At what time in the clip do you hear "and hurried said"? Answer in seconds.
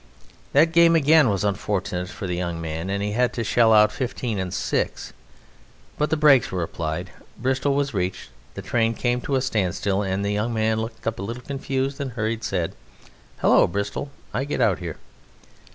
12.01-12.73